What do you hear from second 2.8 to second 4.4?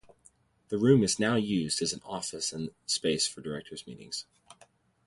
space for directors' meetings.